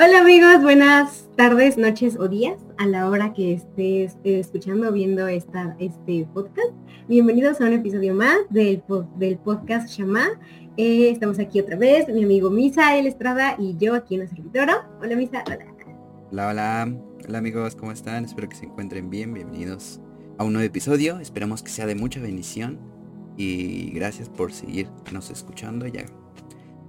[0.00, 4.92] Hola amigos, buenas tardes, noches o días a la hora que estés eh, escuchando o
[4.92, 6.70] viendo esta, este podcast.
[7.08, 8.80] Bienvenidos a un episodio más del,
[9.16, 10.28] del podcast Shama.
[10.76, 14.28] Eh, estamos aquí otra vez, mi amigo Misa, El Estrada y yo aquí en la
[14.28, 14.88] servidora.
[15.02, 15.66] Hola Misa, hola.
[16.30, 16.96] Hola, hola.
[17.26, 18.24] Hola amigos, ¿cómo están?
[18.24, 19.34] Espero que se encuentren bien.
[19.34, 20.00] Bienvenidos
[20.38, 21.18] a un nuevo episodio.
[21.18, 22.78] Esperamos que sea de mucha bendición.
[23.36, 25.88] Y gracias por seguirnos escuchando.
[25.88, 26.04] Ya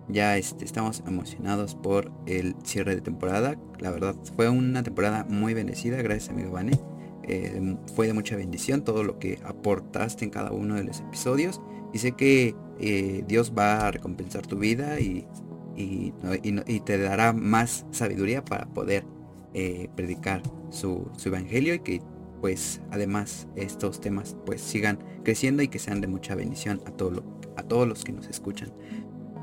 [0.10, 3.58] ya este, estamos emocionados por el cierre de temporada.
[3.80, 6.80] La verdad fue una temporada muy bendecida, gracias amigo Vane.
[7.24, 11.62] Eh, fue de mucha bendición todo lo que aportaste en cada uno de los episodios.
[11.94, 15.28] Y sé que eh, Dios va a recompensar tu vida y,
[16.86, 19.06] te dará más sabiduría para poder
[19.54, 22.02] eh, predicar su, evangelio y que
[22.42, 27.64] pues además estos temas pues sigan creciendo y que sean de mucha bendición a, a
[27.64, 28.72] todos los que nos escuchan.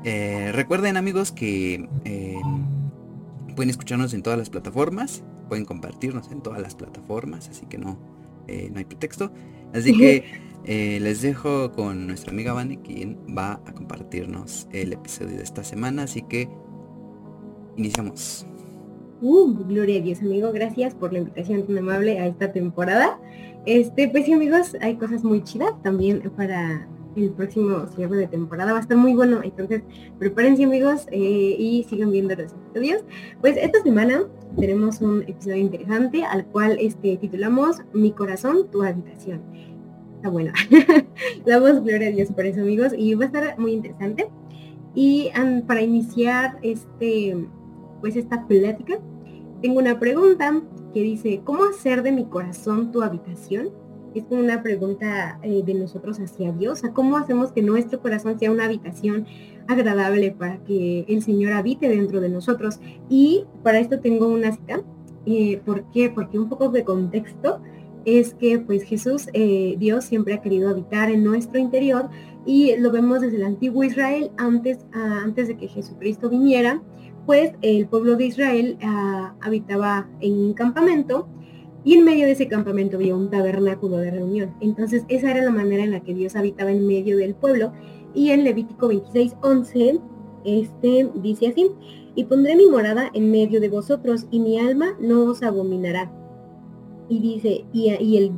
[0.09, 2.39] Eh, recuerden amigos que eh,
[3.57, 7.99] pueden escucharnos en todas las plataformas, pueden compartirnos en todas las plataformas, así que no,
[8.47, 9.33] eh, no hay pretexto.
[9.73, 10.23] Así que
[10.65, 16.03] les dejo con nuestra amiga Vane, quien va a compartirnos el episodio de esta semana,
[16.03, 16.47] así que
[17.75, 18.47] iniciamos.
[19.19, 20.53] Uh, gloria a Dios, amigo.
[20.53, 23.19] Gracias por la invitación tan amable a esta temporada.
[23.65, 26.87] Este, pues sí, amigos, hay cosas muy chidas también para
[27.25, 29.41] el próximo cierre de temporada va a estar muy bueno.
[29.43, 29.83] Entonces,
[30.19, 33.03] prepárense amigos eh, y sigan viendo los episodios.
[33.41, 34.23] Pues esta semana
[34.57, 39.41] tenemos un episodio interesante al cual este, titulamos Mi corazón, tu habitación.
[40.15, 40.51] Está bueno.
[41.45, 44.29] Damos gloria a Dios por eso amigos y va a estar muy interesante.
[44.95, 45.29] Y
[45.67, 47.37] para iniciar este,
[48.01, 48.99] pues esta plática,
[49.61, 50.61] tengo una pregunta
[50.93, 53.69] que dice, ¿cómo hacer de mi corazón tu habitación?
[54.19, 58.51] Es como una pregunta eh, de nosotros hacia Dios, cómo hacemos que nuestro corazón sea
[58.51, 59.25] una habitación
[59.67, 62.79] agradable para que el Señor habite dentro de nosotros.
[63.09, 64.81] Y para esto tengo una cita.
[65.25, 66.09] Eh, ¿Por qué?
[66.09, 67.61] Porque un poco de contexto
[68.05, 72.09] es que pues Jesús, eh, Dios siempre ha querido habitar en nuestro interior
[72.45, 76.81] y lo vemos desde el antiguo Israel antes, ah, antes de que Jesucristo viniera,
[77.25, 81.27] pues el pueblo de Israel ah, habitaba en un campamento
[81.83, 84.53] y en medio de ese campamento había un tabernáculo de reunión.
[84.61, 87.71] Entonces esa era la manera en la que Dios habitaba en medio del pueblo.
[88.13, 89.99] Y en Levítico 26, 11,
[90.45, 91.71] este dice así,
[92.15, 96.11] y pondré mi morada en medio de vosotros y mi alma no os abominará
[97.09, 98.31] y dice, y, el,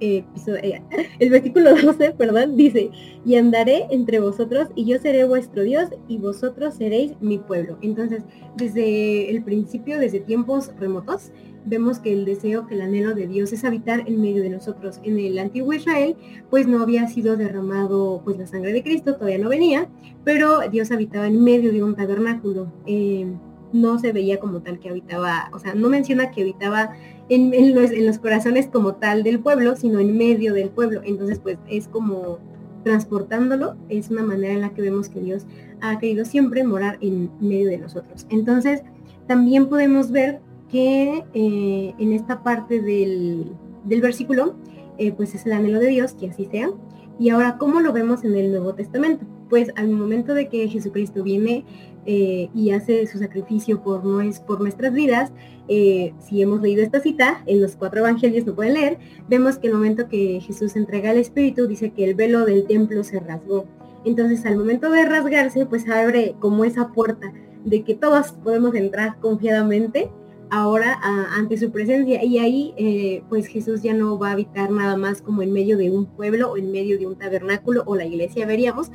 [0.00, 0.82] eh, eh,
[1.18, 2.90] el versículo 12, perdón, dice,
[3.24, 7.78] y andaré entre vosotros y yo seré vuestro Dios y vosotros seréis mi pueblo.
[7.82, 8.22] Entonces,
[8.56, 11.32] desde el principio, desde tiempos remotos,
[11.64, 15.00] vemos que el deseo, que el anhelo de Dios es habitar en medio de nosotros.
[15.02, 16.16] En el antiguo Israel,
[16.50, 19.88] pues no había sido derramado pues la sangre de Cristo, todavía no venía,
[20.24, 22.72] pero Dios habitaba en medio de un tabernáculo.
[22.86, 23.26] Eh,
[23.72, 26.92] no se veía como tal que habitaba, o sea, no menciona que habitaba
[27.28, 31.00] en, los, corazones como tal del pueblo, sino en medio del pueblo.
[31.04, 32.38] Entonces, pues es como
[32.84, 35.46] transportándolo, es una manera en la que vemos que Dios
[35.80, 38.26] ha querido siempre morar en medio de nosotros.
[38.30, 38.82] Entonces,
[39.26, 43.52] también podemos ver que eh, en esta parte del,
[43.84, 44.54] versículo,
[44.98, 46.70] eh, pues es el anhelo de Dios que así sea.
[47.18, 49.24] Y ahora, ¿cómo lo vemos en el Nuevo Testamento?
[49.48, 51.64] Pues al momento de que Jesucristo viene
[52.06, 54.02] eh, y hace su sacrificio por,
[54.46, 55.32] por nuestras vidas,
[55.68, 58.98] si hemos leído esta cita, en los cuatro evangelios lo pueden leer,
[59.28, 63.04] vemos que el momento que Jesús entrega el Espíritu, dice que el velo del templo
[63.04, 63.64] se rasgó.
[64.04, 67.32] Entonces al momento de rasgarse, pues abre como esa puerta
[67.64, 70.10] de que todos podemos entrar confiadamente
[70.50, 72.22] ahora ante su presencia.
[72.24, 75.76] Y ahí eh, pues Jesús ya no va a habitar nada más como en medio
[75.76, 78.90] de un pueblo o en medio de un tabernáculo o la iglesia veríamos,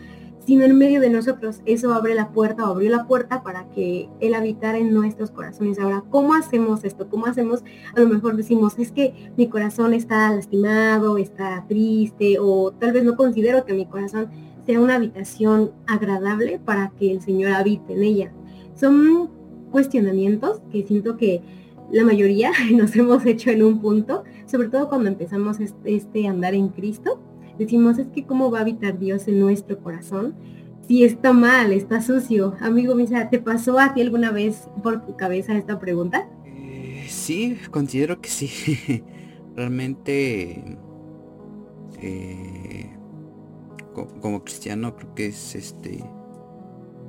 [0.45, 1.61] sino en medio de nosotros.
[1.65, 5.79] Eso abre la puerta o abrió la puerta para que Él habitara en nuestros corazones.
[5.79, 7.07] Ahora, ¿cómo hacemos esto?
[7.09, 7.63] ¿Cómo hacemos?
[7.95, 13.03] A lo mejor decimos, es que mi corazón está lastimado, está triste, o tal vez
[13.03, 14.29] no considero que mi corazón
[14.65, 18.31] sea una habitación agradable para que el Señor habite en ella.
[18.75, 19.38] Son
[19.69, 21.41] cuestionamientos que siento que
[21.91, 26.53] la mayoría nos hemos hecho en un punto, sobre todo cuando empezamos este, este andar
[26.53, 27.19] en Cristo
[27.59, 30.33] decimos, es que cómo va a habitar Dios en nuestro corazón
[30.87, 32.55] si está mal, está sucio.
[32.61, 36.27] Amigo Misa, ¿te pasó a ti alguna vez por tu cabeza esta pregunta?
[36.47, 39.03] Eh, sí, considero que sí.
[39.55, 40.77] Realmente,
[42.01, 42.89] eh,
[44.19, 46.03] como, cristiano, creo que es este...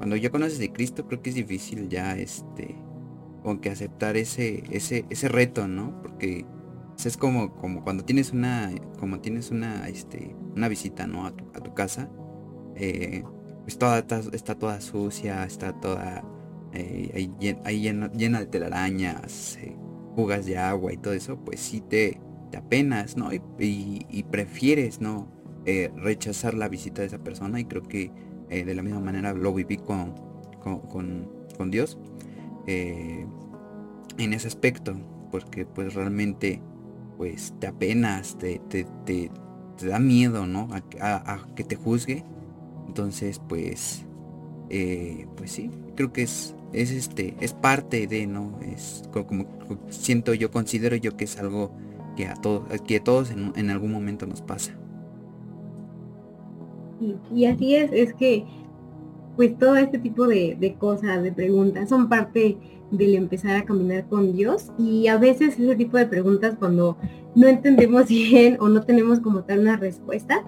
[0.01, 2.75] Cuando ya conoces de Cristo, creo que es difícil ya este...
[3.43, 6.01] Como que aceptar ese, ese, ese reto, ¿no?
[6.03, 6.47] Porque
[7.05, 11.27] es como, como cuando tienes una, como tienes una, este, una visita, ¿no?
[11.27, 12.11] A tu, a tu casa,
[12.77, 13.25] eh,
[13.63, 16.25] pues toda está, toda sucia, está toda
[16.73, 17.29] eh,
[17.65, 19.77] ahí, llena, de telarañas, eh,
[20.15, 22.21] fugas de agua y todo eso, pues sí te,
[22.51, 23.31] te apenas, ¿no?
[23.33, 25.29] Y, prefieres, ¿no?
[25.67, 28.11] Eh, rechazar la visita de esa persona y creo que
[28.51, 30.15] de la misma manera lo viví con,
[30.61, 31.99] con, Dios
[32.67, 34.97] en ese aspecto,
[35.31, 36.61] porque pues realmente
[37.17, 39.31] pues te apenas, te, te, te,
[39.87, 40.69] da miedo, ¿no?
[41.01, 42.25] A, que te juzgue.
[42.87, 44.05] Entonces, pues,
[45.37, 49.47] pues sí, creo que es es este es parte de no es como,
[49.89, 51.73] siento yo considero yo que es algo
[52.17, 54.73] que a todos que a todos en, algún momento nos pasa
[57.01, 58.45] y, así es es que
[59.37, 62.59] pues todo este tipo de, de, cosas de preguntas son parte
[62.91, 66.97] del empezar a caminar con Dios y a veces ese tipo de preguntas cuando
[67.35, 70.45] no entendemos bien o no tenemos como tal una respuesta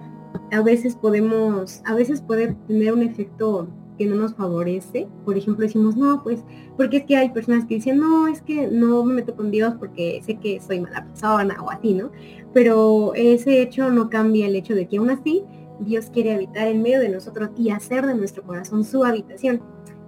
[0.51, 3.67] a veces podemos a veces puede tener un efecto
[3.97, 5.07] que no nos favorece.
[5.25, 6.43] Por ejemplo, decimos, no, pues,
[6.77, 9.75] porque es que hay personas que dicen, no, es que no me meto con Dios
[9.79, 12.11] porque sé que soy mala persona o así, ¿no?
[12.53, 15.43] Pero ese hecho no cambia el hecho de que aún así
[15.83, 19.61] Dios quiere habitar en medio de nosotros y hacer de nuestro corazón su habitación.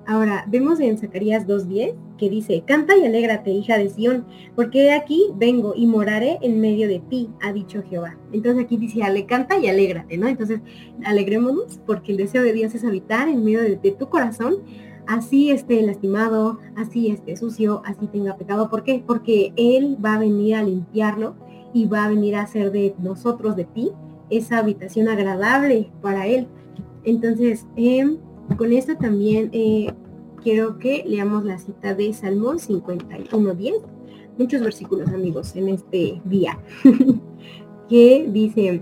[0.08, 4.26] Ahora, vemos en Zacarías 2.10 que dice, canta y alégrate, hija de Sión,
[4.56, 8.18] porque de aquí vengo y moraré en medio de ti, ha dicho Jehová.
[8.32, 10.28] Entonces aquí dice, ale, canta y alégrate, ¿no?
[10.28, 10.62] Entonces,
[11.04, 14.58] alegrémonos porque el deseo de Dios es habitar en medio de, tu corazón,
[15.08, 18.70] así esté lastimado, así esté sucio, así tenga pecado.
[18.70, 19.04] ¿Por qué?
[19.06, 21.36] Porque Él va a venir a limpiarlo
[21.74, 23.92] y va a venir a hacer de nosotros, de ti,
[24.30, 26.48] esa habitación agradable para Él.
[27.04, 28.18] Entonces, eh,
[28.58, 29.94] con esto también eh,
[30.42, 33.82] quiero que leamos la cita de Salmón 51.10,
[34.38, 36.60] muchos versículos amigos en este día,
[37.90, 38.82] que dice,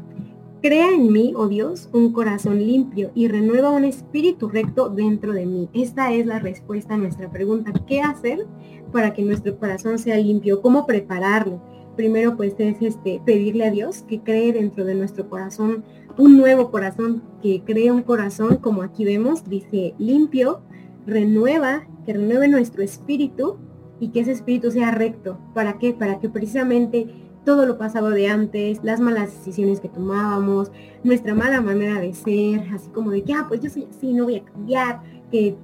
[0.61, 5.45] crea en mí, oh Dios, un corazón limpio y renueva un espíritu recto dentro de
[5.45, 5.69] mí.
[5.73, 8.45] Esta es la respuesta a nuestra pregunta, ¿qué hacer
[8.91, 10.61] para que nuestro corazón sea limpio?
[10.61, 11.61] ¿Cómo prepararlo?
[11.95, 15.83] Primero pues es este, pedirle a Dios que cree dentro de nuestro corazón
[16.17, 20.61] un nuevo corazón, que crea un corazón, como aquí vemos, dice limpio,
[21.05, 23.57] renueva, que renueve nuestro espíritu
[23.99, 25.39] y que ese espíritu sea recto.
[25.53, 25.93] ¿Para qué?
[25.93, 27.07] Para que precisamente
[27.45, 30.71] todo lo pasado de antes, las malas decisiones que tomábamos,
[31.03, 34.25] nuestra mala manera de ser, así como de que, ah, pues yo soy así, no
[34.25, 35.55] voy a cambiar, que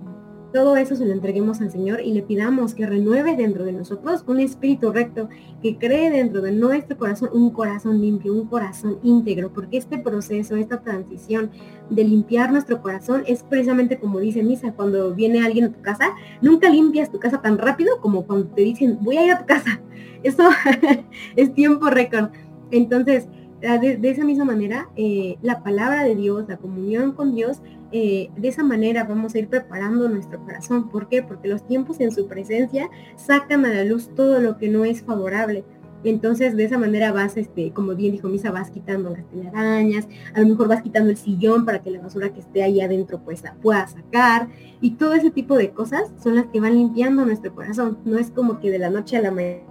[0.52, 4.24] todo eso se lo entreguemos al Señor y le pidamos que renueve dentro de nosotros
[4.28, 5.30] un espíritu recto,
[5.62, 10.56] que cree dentro de nuestro corazón un corazón limpio, un corazón íntegro, porque este proceso,
[10.56, 11.52] esta transición
[11.90, 16.14] de limpiar nuestro corazón es precisamente como dice Misa, cuando viene alguien a tu casa,
[16.42, 19.46] nunca limpias tu casa tan rápido como cuando te dicen, voy a ir a tu
[19.46, 19.82] casa.
[20.24, 20.50] Eso
[21.36, 22.30] es tiempo récord.
[22.72, 23.28] Entonces,
[23.62, 28.48] de, esa misma manera, eh, la palabra de Dios, la comunión con Dios, eh, de
[28.48, 30.90] esa manera vamos a ir preparando nuestro corazón.
[30.90, 31.24] ¿Por qué?
[31.24, 35.02] Porque los tiempos en su presencia sacan a la luz todo lo que no es
[35.02, 35.64] favorable.
[36.04, 40.40] Entonces, de esa manera vas, este, como bien dijo Misa, vas quitando las telarañas, a
[40.40, 43.44] lo mejor vas quitando el sillón para que la basura que esté ahí adentro pues
[43.44, 44.48] la pueda sacar.
[44.80, 47.98] Y todo ese tipo de cosas son las que van limpiando nuestro corazón.
[48.06, 49.64] No es como que de la noche a la mañana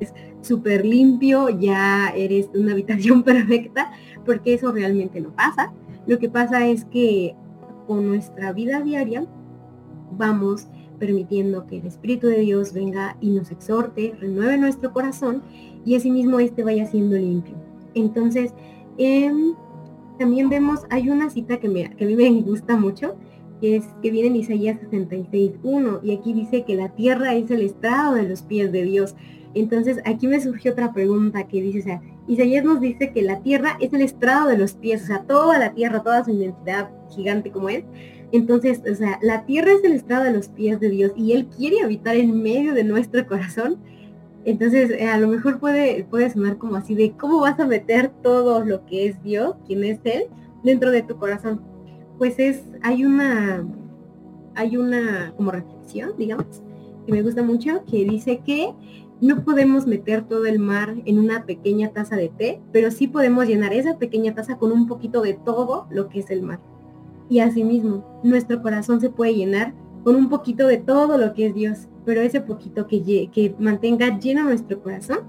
[0.00, 0.12] es
[0.42, 3.92] súper limpio, ya eres una habitación perfecta,
[4.24, 5.72] porque eso realmente no pasa.
[6.06, 7.36] Lo que pasa es que
[7.86, 9.26] con nuestra vida diaria
[10.12, 10.68] vamos
[10.98, 15.42] permitiendo que el Espíritu de Dios venga y nos exhorte, renueve nuestro corazón
[15.84, 17.54] y asimismo este vaya siendo limpio.
[17.94, 18.52] Entonces,
[18.98, 19.54] em,
[20.18, 23.16] también vemos, hay una cita que, me, que a mí me gusta mucho,
[23.60, 27.62] que es que viene en Isaías 66.1 y aquí dice que la tierra es el
[27.62, 29.14] estrado de los pies de Dios.
[29.54, 33.40] Entonces aquí me surgió otra pregunta que dice, o sea, Isaías nos dice que la
[33.40, 36.90] tierra es el estrado de los pies, o sea, toda la tierra, toda su identidad
[37.10, 37.84] gigante como es.
[38.32, 41.46] Entonces, o sea, la tierra es el estrado de los pies de Dios y Él
[41.46, 43.76] quiere habitar en medio de nuestro corazón.
[44.44, 48.10] Entonces, eh, a lo mejor puede, puede sonar como así de cómo vas a meter
[48.22, 50.24] todo lo que es Dios, quién es Él,
[50.64, 51.60] dentro de tu corazón.
[52.18, 53.64] Pues es, hay una,
[54.54, 56.62] hay una como reflexión, digamos,
[57.06, 58.72] que me gusta mucho, que dice que
[59.20, 63.46] no podemos meter todo el mar en una pequeña taza de té, pero sí podemos
[63.46, 66.60] llenar esa pequeña taza con un poquito de todo lo que es el mar.
[67.28, 71.54] Y asimismo, nuestro corazón se puede llenar con un poquito de todo lo que es
[71.54, 75.20] Dios, pero ese poquito que, mantenga lleno nuestro corazón,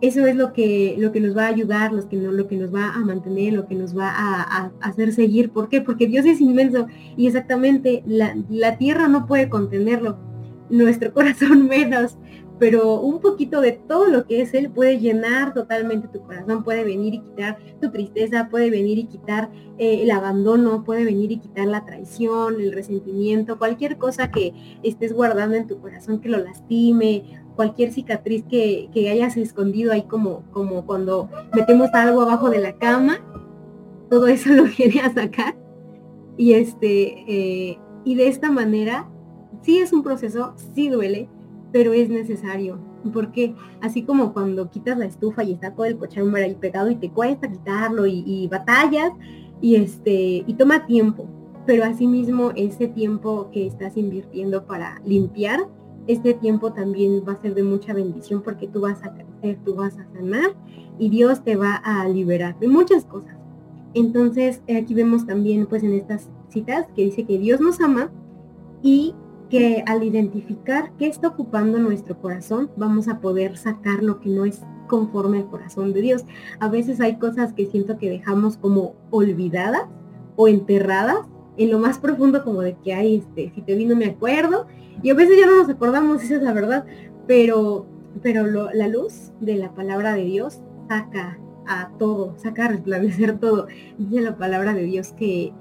[0.00, 3.66] eso es lo que, nos va a ayudar, lo que, nos va a mantener, lo
[3.66, 5.50] que nos va a, hacer seguir.
[5.50, 5.80] ¿Por qué?
[5.80, 6.86] Porque Dios es inmenso
[7.16, 10.18] y exactamente la tierra no puede contenerlo,
[10.70, 12.16] nuestro corazón menos
[12.58, 16.84] pero un poquito de todo lo que es Él puede llenar totalmente tu corazón, puede
[16.84, 21.38] venir y quitar tu tristeza, puede venir y quitar eh, el abandono, puede venir y
[21.38, 26.38] quitar la traición, el resentimiento, cualquier cosa que estés guardando en tu corazón que lo
[26.38, 27.24] lastime,
[27.54, 33.18] cualquier cicatriz que, hayas escondido ahí como, como cuando metemos algo abajo de la cama,
[34.10, 35.56] todo eso lo viene a sacar.
[36.36, 39.08] Y este, eh, y de esta manera,
[39.62, 41.28] sí es un proceso, sí duele,
[41.72, 42.78] pero es necesario.
[43.12, 46.96] Porque así como cuando quitas la estufa y está todo el cochambre ahí pegado y
[46.96, 49.12] te cuesta quitarlo y, batallas
[49.60, 51.26] y este y toma tiempo.
[51.66, 55.68] Pero asimismo ese tiempo que estás invirtiendo para limpiar,
[56.06, 59.74] este tiempo también va a ser de mucha bendición porque tú vas a crecer, tú
[59.74, 60.54] vas a sanar
[60.98, 63.36] y Dios te va a liberar de muchas cosas.
[63.94, 68.10] Entonces aquí vemos también pues en estas citas que dice que Dios nos ama
[68.82, 69.14] y
[69.50, 74.44] que al identificar qué está ocupando nuestro corazón, vamos a poder sacar lo que no
[74.44, 76.24] es conforme al corazón de Dios.
[76.60, 79.86] A veces hay cosas que siento que dejamos como olvidadas
[80.36, 81.18] o enterradas
[81.56, 84.66] en lo más profundo como de que hay, este, si te vi no me acuerdo,
[85.02, 86.84] y a veces ya no nos acordamos, esa es la verdad,
[87.26, 87.86] pero,
[88.22, 93.66] pero la luz de la palabra de Dios saca a todo, saca a resplandecer todo.
[93.98, 95.52] Dice la palabra de Dios que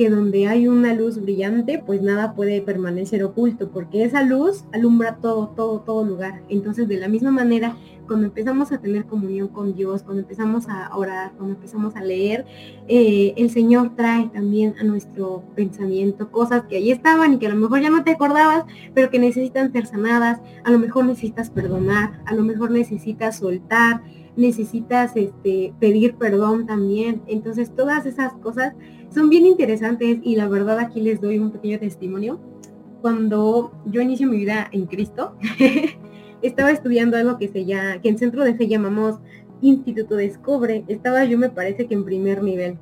[0.00, 5.16] que donde hay una luz brillante, pues nada puede permanecer oculto, porque esa luz alumbra
[5.16, 6.40] todo, todo, todo lugar.
[6.48, 7.76] Entonces, de la misma manera,
[8.10, 12.44] cuando empezamos a tener comunión con Dios, cuando empezamos a orar, cuando empezamos a leer,
[12.88, 17.50] eh, el Señor trae también a nuestro pensamiento cosas que ahí estaban y que a
[17.50, 18.64] lo mejor ya no te acordabas,
[18.94, 24.02] pero que necesitan ser sanadas, a lo mejor necesitas perdonar, a lo mejor necesitas soltar,
[24.34, 27.22] necesitas este, pedir perdón también.
[27.28, 28.74] Entonces, todas esas cosas
[29.14, 32.40] son bien interesantes y la verdad aquí les doy un pequeño testimonio.
[33.02, 35.36] Cuando yo inicio mi vida en Cristo,
[36.42, 39.18] estaba estudiando algo que se llama, que en Centro de Fe llamamos
[39.60, 40.84] Instituto Descubre.
[40.88, 42.78] Estaba yo me parece que en primer nivel.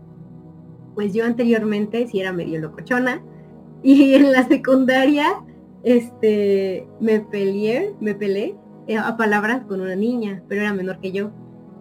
[0.95, 3.23] Pues yo anteriormente sí era medio locochona
[3.83, 5.43] y en la secundaria
[5.83, 8.57] este me peleé, me peleé
[8.89, 11.31] eh, a palabras con una niña, pero era menor que yo.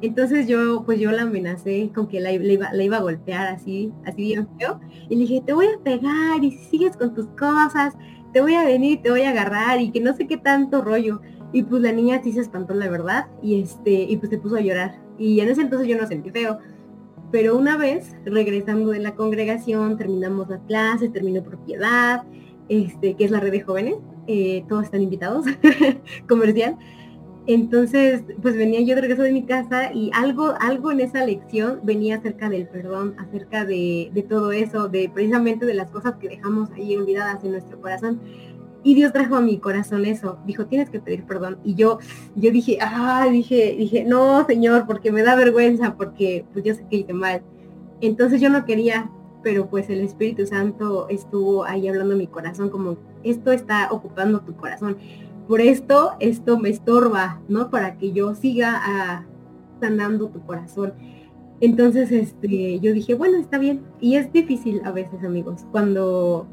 [0.02, 3.92] Entonces yo, pues yo la amenacé con que la, iba, la iba a golpear así,
[4.06, 4.80] así bien feo.
[5.10, 7.96] Y le dije, te voy a pegar y si sigues con tus cosas,
[8.34, 11.22] te voy a venir te voy a agarrar y que no sé qué tanto rollo.
[11.58, 14.58] Y pues la niña sí se espantó la verdad y este, y pues se puso
[14.58, 15.00] a llorar.
[15.18, 16.60] Y en ese entonces yo no sentí feo.
[17.32, 22.26] Pero una vez, regresando de la congregación, terminamos las clases, terminó propiedad,
[22.70, 23.96] este, que es la red de jóvenes,
[24.28, 25.46] eh, todos están invitados,
[26.30, 26.78] comercial.
[27.48, 31.80] Entonces, pues venía yo de regreso de mi casa y algo, algo en esa lección
[31.82, 36.70] venía acerca del perdón, acerca de, todo eso, de precisamente de las cosas que dejamos
[36.74, 38.22] ahí olvidadas en nuestro corazón.
[38.84, 41.58] Y Dios trajo a mi corazón eso, dijo, tienes que pedir perdón.
[41.64, 42.00] Y yo,
[42.36, 46.86] yo dije, ah, dije, dije, no, Señor, porque me da vergüenza, porque pues yo sé
[46.90, 47.42] que hice mal.
[48.02, 49.10] Entonces yo no quería,
[49.44, 54.42] pero pues el Espíritu Santo estuvo ahí hablando a mi corazón como, esto está ocupando
[54.42, 54.98] tu corazón
[55.48, 57.70] por esto, esto me estorba, ¿no?
[57.70, 59.24] Para que yo siga ah,
[59.80, 60.94] sanando tu corazón.
[61.62, 63.82] Entonces, este, yo dije, bueno, está bien.
[64.00, 66.46] Y es difícil a veces, amigos, cuando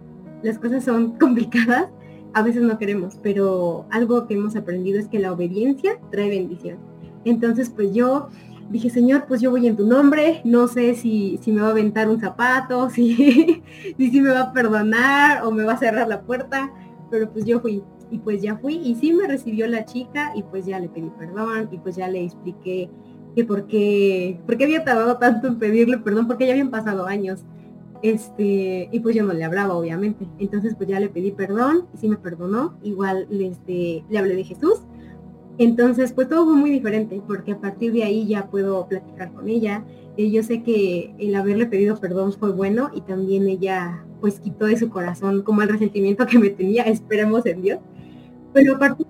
[0.43, 1.89] las cosas son complicadas,
[2.35, 6.79] a veces no queremos, pero algo que hemos aprendido es que la obediencia trae bendición.
[7.25, 8.29] Entonces, pues yo
[8.71, 11.71] dije, Señor, pues yo voy en tu nombre, no sé si, si me va a
[11.71, 13.63] aventar un zapato, si,
[13.97, 16.73] si, me va a perdonar o me va a cerrar la puerta,
[17.11, 20.43] pero pues yo fui y pues ya fui y sí me recibió la chica y
[20.43, 22.91] pues ya le pedí perdón y pues ya le expliqué
[23.35, 27.07] que por qué, por qué había tardado tanto en pedirle perdón, porque ya habían pasado
[27.07, 27.45] años.
[28.05, 30.27] Este, y pues yo no le hablaba, obviamente.
[30.39, 32.75] Entonces pues ya le pedí perdón y sí me perdonó.
[32.83, 34.83] Igual este, le hablé de Jesús.
[35.57, 39.49] Entonces pues todo fue muy diferente porque a partir de ahí ya puedo platicar con
[39.49, 39.85] ella.
[40.19, 44.67] Eh, yo sé que el haberle pedido perdón fue bueno y también ella pues quitó
[44.67, 47.79] de su corazón como el resentimiento que me tenía, esperemos en Dios
[48.55, 49.05] pero aparte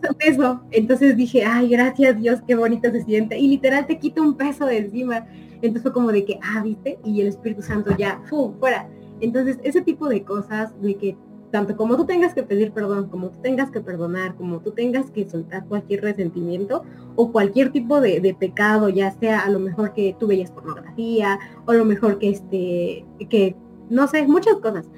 [0.00, 3.38] de eso, entonces dije, ay, gracias Dios, qué bonito se siente.
[3.38, 5.26] Y literal te quita un peso de encima.
[5.56, 8.54] Entonces fue como de que, ah, viste, y el Espíritu Santo ya, ¡fum!
[8.58, 8.88] fuera.
[9.20, 11.16] Entonces, ese tipo de cosas, de que
[11.50, 15.10] tanto como tú tengas que pedir perdón, como tú tengas que perdonar, como tú tengas
[15.10, 16.82] que soltar cualquier resentimiento
[17.16, 21.38] o cualquier tipo de, de, pecado, ya sea a lo mejor que tú veías pornografía,
[21.66, 23.56] o a lo mejor que este, que,
[23.88, 24.88] no sé, muchas cosas.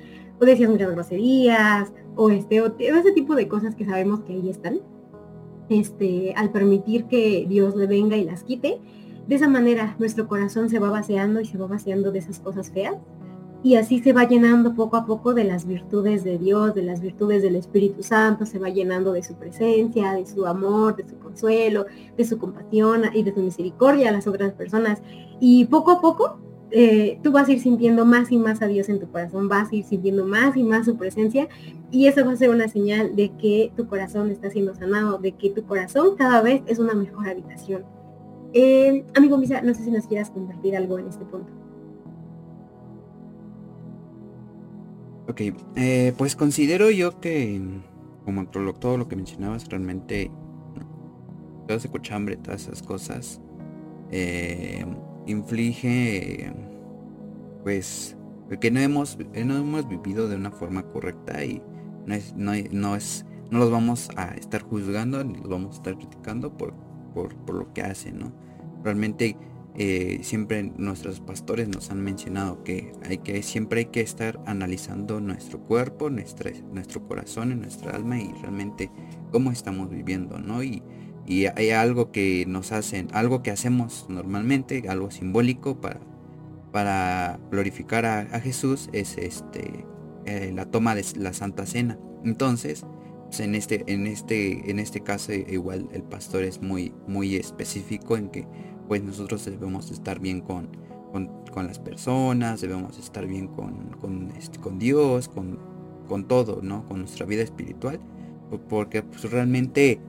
[0.40, 4.49] O decías muchas groserías, o este, o ese tipo de cosas que sabemos que ahí
[4.49, 4.80] están,
[5.70, 8.78] este, al permitir que Dios le venga y las quite,
[9.26, 12.70] de esa manera nuestro corazón se va vaciando y se va vaciando de esas cosas
[12.70, 12.96] feas
[13.62, 17.00] y así se va llenando poco a poco de las virtudes de Dios, de las
[17.00, 21.18] virtudes del Espíritu Santo, se va llenando de su presencia, de su amor, de su
[21.18, 21.84] consuelo,
[22.16, 25.02] de su compasión y de su misericordia a las otras personas.
[25.40, 26.38] Y poco a poco
[26.72, 29.72] eh, tú vas a ir sintiendo más y más a Dios en tu corazón, vas
[29.72, 31.48] a ir sintiendo más y más su presencia
[31.90, 35.32] y eso va a ser una señal de que tu corazón está siendo sanado, de
[35.32, 37.84] que tu corazón cada vez es una mejor habitación.
[38.52, 41.52] Eh, amigo Misa, no sé si nos quieras compartir algo en este punto.
[45.28, 45.42] Ok,
[45.76, 47.60] eh, pues considero yo que,
[48.24, 50.30] como todo lo que mencionabas, realmente
[51.68, 53.40] todo ese cochambre, todas esas cosas,
[54.10, 54.84] eh,
[55.26, 56.52] inflige,
[57.62, 58.16] pues,
[58.60, 61.62] que no hemos, no hemos vivido de una forma correcta y
[62.06, 65.76] no es, no, no es, no los vamos a estar juzgando ni los vamos a
[65.76, 66.74] estar criticando por,
[67.14, 68.32] por, por lo que hacen, ¿no?
[68.82, 69.36] Realmente
[69.76, 75.20] eh, siempre nuestros pastores nos han mencionado que hay que siempre hay que estar analizando
[75.20, 78.90] nuestro cuerpo, nuestra, nuestro corazón y nuestra alma y realmente
[79.30, 80.62] cómo estamos viviendo, ¿no?
[80.62, 80.82] Y,
[81.30, 86.00] y hay algo que nos hacen, algo que hacemos normalmente, algo simbólico para,
[86.72, 89.84] para glorificar a, Jesús es este
[90.26, 92.00] eh, la toma de la Santa Cena.
[92.25, 92.84] Entonces,
[93.26, 98.16] pues, en este, en este, en este caso igual el pastor es muy, muy específico
[98.16, 98.49] en que
[98.88, 100.68] pues nosotros debemos estar bien con,
[101.12, 105.60] con, las personas, debemos estar bien con, con, este, con Dios, con,
[106.08, 106.84] con, todo, ¿no?
[106.88, 108.00] Con nuestra vida espiritual.
[108.68, 110.00] Porque pues, realmente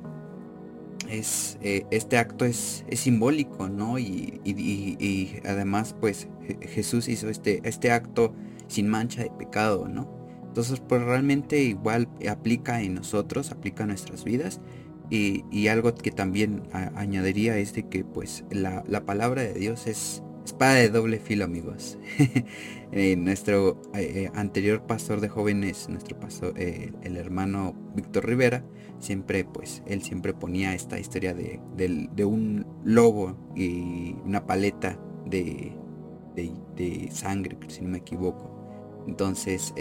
[1.11, 3.99] es, eh, este acto es, es, simbólico, ¿no?
[3.99, 6.27] Y, y, además, pues
[6.61, 8.33] Jesús hizo este, este acto
[8.67, 10.09] sin mancha de pecado, ¿no?
[10.47, 14.59] Entonces, pues realmente igual aplica en nosotros, aplica en nuestras vidas
[15.11, 20.75] y, algo que también añadiría es de que pues la, palabra de Dios es espada
[20.75, 21.97] de doble filo amigos.
[22.93, 28.65] Eh, nuestro eh, anterior pastor de jóvenes, nuestro pastor, eh, el hermano Víctor Rivera,
[28.99, 31.61] siempre pues él siempre ponía esta historia de,
[32.25, 35.71] un lobo y una paleta de,
[36.35, 39.05] de, sangre, si no me equivoco.
[39.07, 39.73] Entonces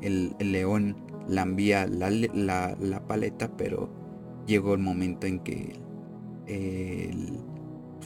[0.00, 3.90] el, león lambía la, la, la paleta, pero
[4.46, 5.80] llegó el momento en que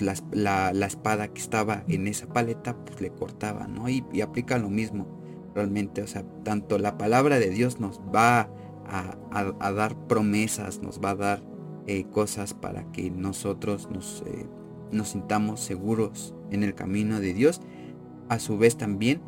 [0.00, 3.88] la, espada que estaba en esa paleta pues le cortaba, ¿no?
[3.88, 5.06] Y, aplica lo mismo
[5.54, 8.48] realmente, o sea, tanto la palabra de Dios nos va
[8.86, 11.42] a, dar promesas, nos va a dar
[11.86, 14.46] eh, cosas para que nosotros nos, eh,
[14.92, 17.60] nos sintamos seguros en el camino de Dios.
[18.28, 19.20] A su vez también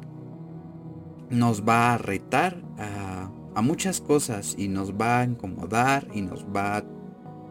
[1.30, 6.46] nos va a retar a, a muchas cosas y nos va a incomodar y nos
[6.46, 6.91] va a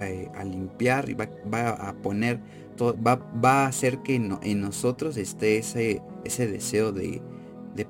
[0.07, 1.29] eh, a limpiar y va,
[1.69, 2.39] a poner,
[2.75, 7.21] todo, va, va, a hacer que en nosotros esté ese, ese deseo de,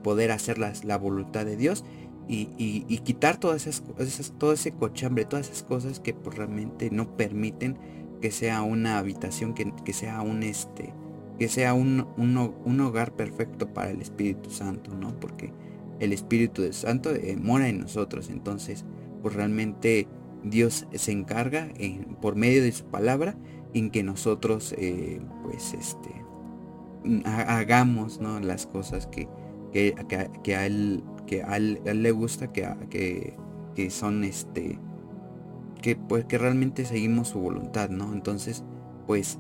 [0.04, 1.84] poder hacer la voluntad de Dios
[2.28, 7.78] y, quitar todas esas, todo ese cochambre, todas esas cosas que pues, realmente no permiten
[8.22, 10.94] que sea una habitación, que, sea un este,
[11.40, 15.20] que sea un, un, hogar perfecto para el Espíritu Santo, ¿no?
[15.20, 15.52] Porque
[16.00, 18.86] el Espíritu Santo eh, mora en nosotros, entonces,
[19.22, 20.08] pues realmente
[20.44, 21.70] Dios se encarga
[22.22, 23.36] por medio de su palabra
[23.74, 26.10] en que nosotros eh, pues este
[27.26, 28.40] hagamos ¿no?
[28.40, 29.28] las cosas que,
[29.72, 33.38] que, a él que a él, le gusta que, que,
[33.76, 34.78] que, son este
[35.82, 38.64] que pues que realmente seguimos su voluntad no entonces
[39.08, 39.40] pues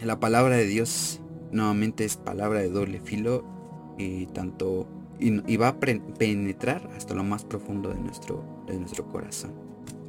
[0.00, 3.44] la palabra de Dios nuevamente es palabra de doble filo
[3.96, 4.86] y tanto
[5.20, 9.52] y, va a penetrar hasta lo más profundo de nuestro de nuestro corazón.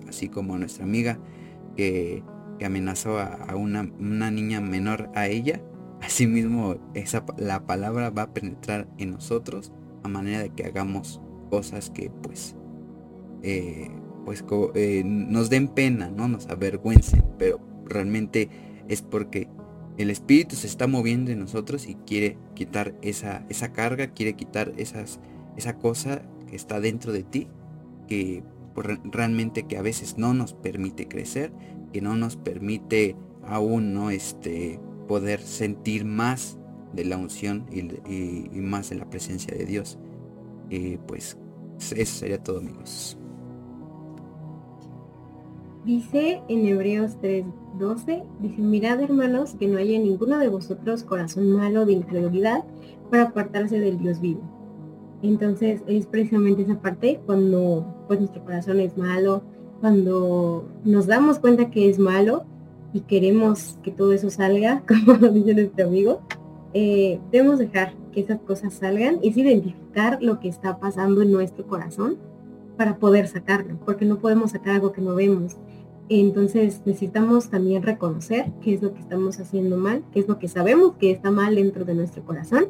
[0.08, 1.19] Así como nuestra amiga
[1.76, 2.24] que,
[2.63, 3.84] amenazó a, una,
[4.32, 5.62] niña menor a ella,
[6.02, 9.72] asimismo esa, la palabra va a penetrar en nosotros
[10.04, 12.56] a manera de que hagamos cosas que pues
[13.43, 13.89] eh,
[14.26, 14.43] pues
[14.76, 18.50] eh, nos den pena, no nos avergüencen, pero realmente
[18.88, 19.48] es porque
[20.00, 24.72] el espíritu se está moviendo en nosotros y quiere quitar esa, esa carga, quiere quitar
[24.78, 25.20] esas,
[25.58, 27.48] esa cosa que está dentro de ti,
[28.08, 28.42] que
[29.04, 31.52] realmente que a veces no nos permite crecer,
[31.92, 36.58] que no nos permite aún no este, poder sentir más
[36.94, 40.00] de la unción y, más de la presencia de Dios.
[40.70, 41.38] y pues
[41.80, 43.19] eso sería todo amigos.
[45.86, 51.86] Dice en Hebreos 3:12, dice, mirad hermanos que no haya ninguno de vosotros corazón malo
[51.86, 52.63] de incredulidad
[53.10, 54.42] para apartarse del Dios vivo
[55.22, 59.44] entonces es precisamente esa parte cuando pues nuestro corazón es malo,
[59.82, 62.46] cuando nos damos cuenta que es malo
[62.94, 66.22] y queremos que todo eso salga, como lo dice nuestro amigo,
[66.74, 71.65] eh, debemos dejar que esas cosas salgan, es identificar lo que está pasando en nuestro
[71.68, 72.18] corazón
[72.80, 75.58] para poder sacarlo, porque no podemos sacar algo que no vemos.
[76.08, 80.48] Entonces necesitamos también reconocer qué es lo que estamos haciendo mal, qué es lo que
[80.48, 82.68] sabemos que está mal dentro de nuestro corazón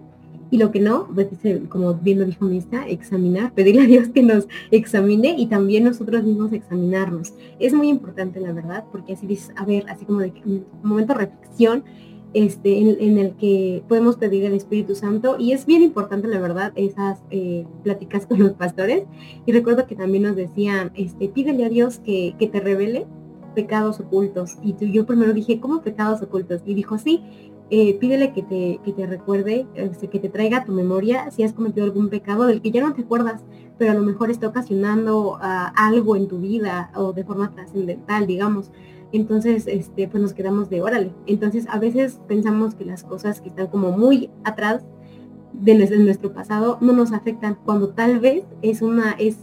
[0.50, 1.28] y lo que no, pues,
[1.70, 6.24] como bien lo dijo Mista, examinar, pedirle a Dios que nos examine y también nosotros
[6.24, 7.36] mismos examinarnos.
[7.60, 11.14] Es muy importante, la verdad, porque así dices, a ver, así como de un momento
[11.14, 11.84] de reflexión,
[12.34, 16.72] este, en, el que podemos pedir al Espíritu Santo y es bien importante la verdad
[16.76, 19.04] esas eh, pláticas con los pastores
[19.46, 23.08] y recuerdo que también nos decían este pídele a Dios que, que te revele
[23.56, 26.62] pecados ocultos y tú, yo primero dije ¿cómo pecados ocultos?
[26.66, 27.24] y dijo sí
[27.72, 31.44] eh, pídele que te, que te recuerde, este, que te traiga a tu memoria si
[31.44, 33.44] has cometido algún pecado del que ya no te acuerdas,
[33.78, 38.26] pero a lo mejor está ocasionando ah, algo en tu vida o de forma trascendental,
[38.26, 38.72] digamos.
[39.12, 41.12] Entonces, este, pues nos quedamos de órale.
[41.26, 44.84] Entonces, a veces pensamos que las cosas que están como muy atrás
[45.54, 49.38] de nuestro, pasado no nos afectan, cuando tal vez es una, es,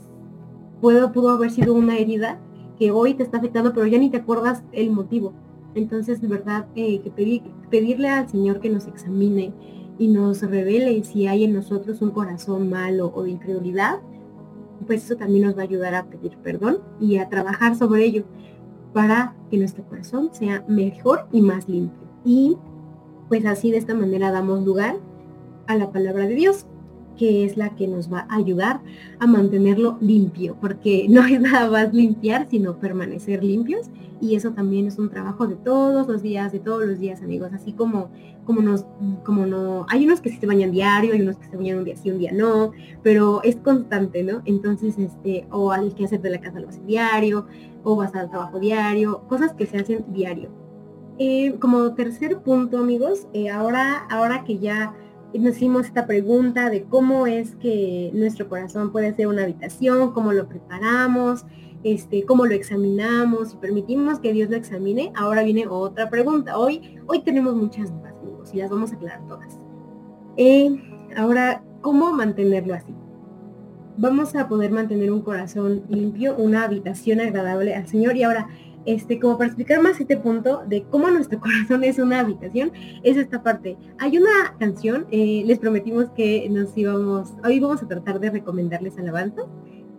[0.81, 2.39] puedo, pudo haber sido una herida
[2.79, 5.33] que hoy te está afectando, pero ya ni te acuerdas el motivo.
[5.75, 7.11] Entonces, de verdad, eh, que
[7.71, 9.53] pedirle al Señor que nos examine
[9.99, 14.01] y nos revele si hay en nosotros un corazón malo o de incredulidad,
[14.87, 18.25] pues eso también nos va a ayudar a pedir perdón y a trabajar sobre ello
[18.93, 22.07] para que nuestro corazón sea mejor y más limpio.
[22.25, 22.57] Y
[23.29, 24.97] pues así de esta manera damos lugar
[25.67, 26.67] a la palabra de Dios
[27.17, 28.81] que es la que nos va a ayudar
[29.19, 33.91] a mantenerlo limpio, porque no es nada más limpiar, sino permanecer limpios.
[34.19, 37.51] Y eso también es un trabajo de todos los días, de todos los días, amigos.
[37.53, 38.09] Así como,
[38.47, 38.87] como nos,
[39.25, 41.85] como no, hay unos que sí se bañan diario, hay unos que se bañan un
[41.85, 42.73] día sí, un día no,
[43.03, 44.41] pero es constante, ¿no?
[44.47, 47.47] Entonces, este, o hay que hacer de la casa lo hace diario,
[47.87, 50.51] o vas al trabajo diario, cosas que se hacen diario.
[51.19, 54.93] Eh, como tercer punto, amigos, eh, ahora, ahora que ya
[55.33, 60.33] nos hicimos esta pregunta de cómo es que nuestro corazón puede ser una habitación, cómo
[60.33, 61.47] lo preparamos,
[61.85, 65.13] este, cómo lo examinamos y permitimos que Dios lo examine.
[65.15, 66.59] Ahora viene otra pregunta.
[66.59, 69.61] Hoy, hoy tenemos muchas dudas, amigos, y las vamos a aclarar todas.
[70.37, 70.71] Eh,
[71.17, 72.93] ahora, ¿cómo mantenerlo así?
[73.99, 78.17] Vamos a poder mantener un corazón limpio, una habitación agradable al Señor.
[78.17, 78.49] Y ahora,
[78.85, 83.17] este, como para explicar más este punto de cómo nuestro corazón es una habitación, es
[83.17, 83.79] esta parte.
[83.99, 88.99] Hay una canción, eh, les prometimos que nos íbamos, hoy vamos a tratar de recomendarles
[88.99, 89.47] alabanzas,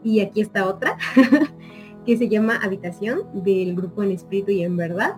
[0.03, 0.97] y aquí está otra,
[2.05, 5.15] que se llama Habitación, del grupo En Espíritu y en Verdad.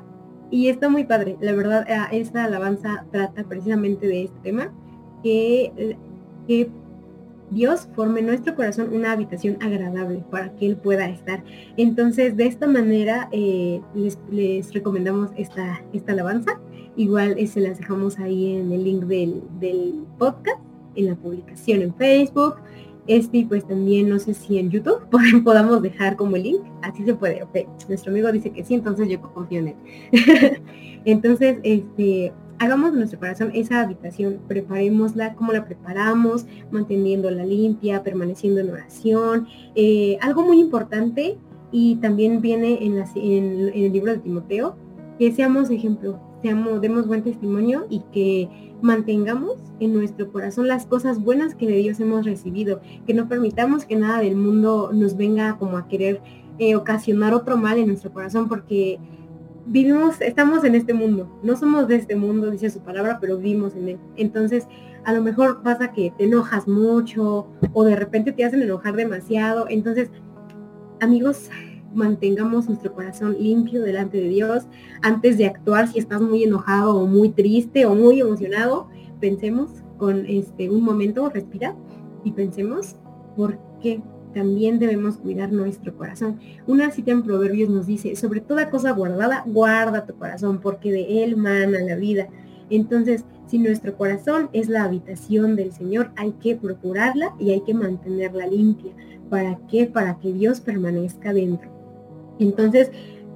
[0.52, 4.74] Y está muy padre, la verdad, eh, esta alabanza trata precisamente de este tema,
[5.22, 5.98] que, eh,
[6.48, 6.72] que
[7.52, 11.44] Dios forme en nuestro corazón una habitación agradable para que Él pueda estar.
[11.78, 16.60] Entonces, de esta manera, eh, les, recomendamos esta, esta alabanza.
[16.96, 20.60] Igual eh, se las dejamos ahí en el link del, podcast,
[20.96, 22.56] en la publicación en Facebook.
[23.08, 25.02] Este, pues también no sé si en YouTube
[25.44, 26.62] podamos dejar como el link.
[26.84, 27.58] Así se puede, ok.
[27.88, 29.76] Nuestro amigo dice que sí, entonces yo confío en él.
[31.06, 38.70] entonces, este, hagamos nuestro corazón esa habitación, preparémosla, como la preparamos, manteniéndola limpia, permaneciendo en
[38.70, 39.48] oración.
[39.76, 41.38] Eh, algo muy importante
[41.72, 42.98] y también viene en,
[43.74, 44.76] el libro de Timoteo,
[45.18, 48.50] que seamos ejemplo, seamos, demos buen testimonio y que
[48.82, 53.86] mantengamos en nuestro corazón las cosas buenas que de Dios hemos recibido, que no permitamos
[53.86, 56.22] que nada del mundo nos venga como a querer
[56.60, 59.00] eh, ocasionar otro mal en nuestro corazón, porque
[59.70, 63.76] vivimos, estamos en este mundo, no somos de este mundo, dice su palabra, pero vivimos
[63.76, 63.98] en él.
[64.16, 64.68] Entonces,
[65.06, 69.68] a lo mejor pasa que te enojas mucho o de repente te hacen enojar demasiado.
[69.70, 70.10] Entonces,
[71.00, 71.50] amigos,
[71.94, 74.66] mantengamos nuestro corazón limpio delante de Dios
[75.02, 78.90] antes de actuar si estás muy enojado o muy triste o muy emocionado.
[79.20, 81.76] Pensemos con este un momento, respira
[82.24, 82.96] y pensemos
[83.36, 84.02] por qué
[84.34, 86.40] también debemos cuidar nuestro corazón.
[86.68, 91.24] Una cita en Proverbios nos dice, sobre toda cosa guardada, guarda tu corazón, porque de
[91.24, 92.28] él mana la vida.
[92.70, 97.74] Entonces, si nuestro corazón es la habitación del Señor, hay que procurarla y hay que
[97.74, 98.92] mantenerla limpia.
[99.30, 99.88] ¿Para qué?
[99.88, 101.70] Para que Dios permanezca dentro.
[102.40, 102.92] Entonces,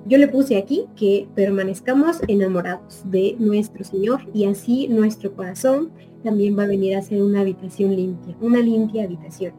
[0.06, 5.91] yo le puse aquí que permanezcamos enamorados de nuestro Señor y así nuestro corazón
[6.23, 9.53] también va a venir a ser una habitación limpia, una limpia habitación.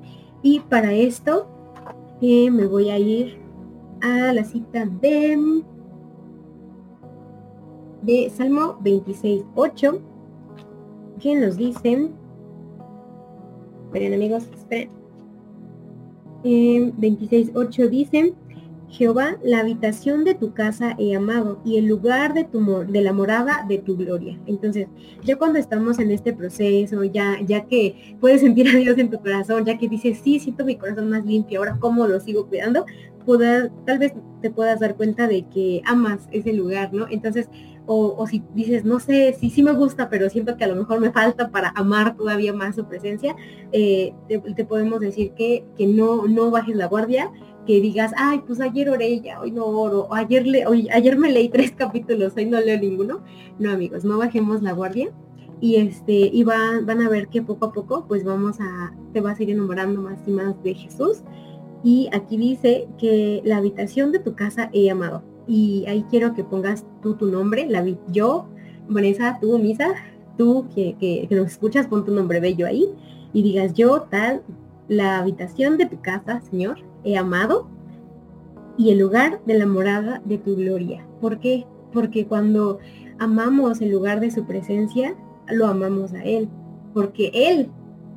[0.45, 1.47] Y para esto
[2.21, 3.39] eh, me voy a ir
[4.03, 5.65] a la cita de,
[8.03, 10.01] de Salmo 26.8,
[11.19, 12.11] que nos dice,
[13.87, 14.91] esperen amigos, esperen,
[16.45, 18.35] eh, 26.8 dice,
[18.95, 23.67] Jehová, la habitación de tu casa he amado y el lugar de, tu, la morada
[23.69, 24.39] de tu gloria.
[24.47, 24.87] Entonces,
[25.25, 29.19] ya cuando estamos en este proceso, ya, ya que puedes sentir a Dios en tu
[29.19, 32.87] corazón, ya que dices, sí, siento mi corazón más limpio, ahora cómo lo sigo cuidando,
[33.85, 37.09] tal vez te puedas dar cuenta de que amas ese lugar, ¿no?
[37.11, 37.49] Entonces,
[37.87, 41.01] o, si dices, no sé, si sí me gusta, pero siento que a lo mejor
[41.01, 43.35] me falta para amar todavía más su presencia,
[43.73, 47.31] eh, te, podemos decir que, que no, no bajes la guardia,
[47.67, 51.31] que digas, ay, pues ayer oré ya, hoy no oro, ayer, le, hoy, ayer me
[51.31, 53.23] leí tres capítulos, hoy no leo ninguno.
[53.59, 55.11] No, amigos, no bajemos la guardia.
[55.61, 59.21] Y este, y van, van a ver que poco a poco, pues vamos a, te
[59.21, 61.23] vas a ir enamorando más y más de Jesús.
[61.83, 65.23] Y aquí dice que la habitación de tu casa he amado.
[65.47, 68.47] Y ahí quiero que pongas tú tu nombre, la yo,
[68.89, 69.95] Vanessa, tú, Misa,
[70.37, 72.89] tú que, que, que nos escuchas, pon tu nombre bello ahí
[73.33, 74.43] y digas yo, tal,
[74.89, 77.69] la habitación de tu casa, Señor, he amado
[78.77, 81.07] y el lugar de la morada de tu gloria.
[81.21, 81.67] ¿Por qué?
[81.93, 82.79] Porque cuando
[83.19, 85.15] amamos el lugar de su presencia,
[85.49, 86.49] lo amamos a Él,
[86.93, 87.69] porque Él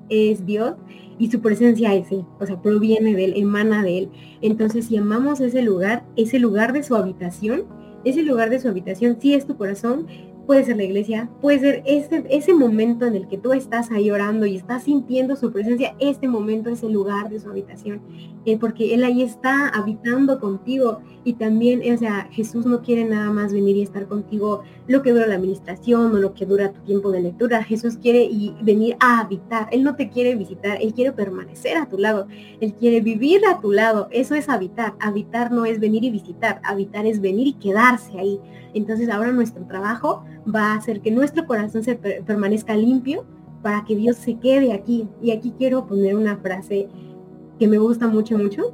[0.09, 0.75] es Dios
[1.19, 4.09] y su presencia es Él, o sea, proviene de Él, emana de Él.
[4.41, 7.65] Entonces, si amamos ese lugar, ese lugar de su habitación,
[8.03, 10.07] ese lugar de su habitación sí es tu corazón,
[10.47, 14.45] puede ser la iglesia, puede ser ese, momento en el que tú estás ahí orando
[14.45, 18.01] y estás sintiendo su presencia, este momento es el lugar de su habitación,
[18.45, 23.29] eh, porque Él ahí está habitando contigo y también, o sea, Jesús no quiere nada
[23.29, 26.79] más venir y estar contigo lo que dura la administración o lo que dura tu
[26.81, 30.93] tiempo de lectura, Jesús quiere y venir a habitar, Él no te quiere visitar, Él
[30.93, 32.27] quiere permanecer a tu lado,
[32.61, 36.61] Él quiere vivir a tu lado, eso es habitar, habitar no es venir y visitar,
[36.63, 38.39] habitar es venir y quedarse ahí.
[38.73, 43.25] Entonces ahora nuestro trabajo va a hacer que nuestro corazón se permanezca limpio
[43.61, 45.07] para que Dios se quede aquí.
[45.21, 46.87] Y aquí quiero poner una frase
[47.59, 48.73] que me gusta mucho, mucho.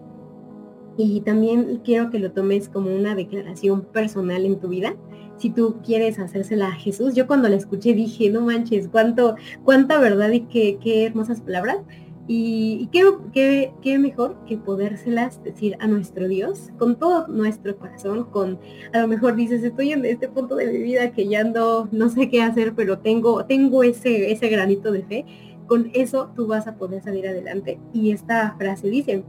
[0.98, 4.96] Y también quiero que lo tomes como una declaración personal en tu vida.
[5.38, 10.00] Si tú quieres hacérsela a Jesús, yo cuando la escuché dije, no manches, cuánto, cuánta
[10.00, 11.78] verdad y qué, qué hermosas palabras.
[12.26, 18.60] Y, qué, qué, mejor que podérselas decir a nuestro Dios con todo nuestro corazón, con
[18.94, 22.10] a lo mejor dices, estoy en este punto de mi vida que ya ando, no
[22.10, 25.26] sé qué hacer, pero tengo, tengo ese, ese granito de fe.
[25.68, 27.80] Con eso tú vas a poder salir adelante.
[27.94, 29.24] Y esta frase dice,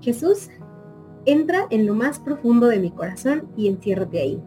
[0.00, 0.50] Jesús,
[1.26, 4.42] entra en lo más profundo de mi corazón y enciérrate ahí.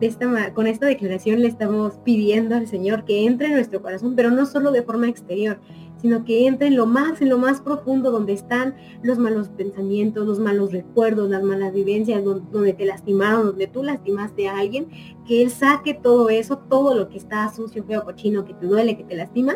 [0.00, 4.14] De esta, con esta declaración le estamos pidiendo al Señor que entre en nuestro corazón,
[4.16, 5.60] pero no solo de forma exterior,
[6.04, 10.26] sino que entre en lo más, en lo más profundo donde están los malos pensamientos,
[10.26, 14.88] los malos recuerdos, las malas vivencias, donde, te lastimaron, donde tú lastimaste a alguien,
[15.26, 18.98] que Él saque todo eso, todo lo que está sucio, feo, cochino, que te duele,
[18.98, 19.54] que te lastima,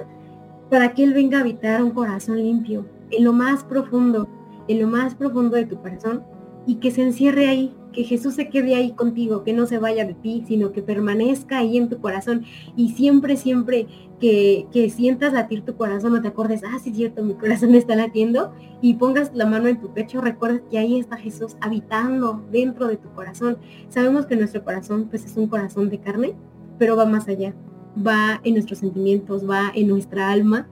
[0.71, 4.27] para que Él venga a habitar un corazón limpio, en lo más profundo,
[4.69, 6.25] en lo más profundo de tu corazón,
[6.67, 10.05] y que se encierre ahí, que Jesús se quede ahí contigo, que no se vaya
[10.05, 12.45] de ti, sino que permanezca ahí en tu corazón
[12.77, 13.87] y siempre, siempre
[14.21, 17.75] que, que sientas latir tu corazón o te acordes, ah, sí es cierto, mi corazón
[17.75, 22.45] está latiendo y pongas la mano en tu pecho, recuerdes que ahí está Jesús habitando
[22.51, 23.59] dentro de tu corazón.
[23.89, 26.35] Sabemos que nuestro corazón pues es un corazón de carne,
[26.79, 27.55] pero va más allá,
[27.97, 30.69] va en nuestros sentimientos, va en nuestra alma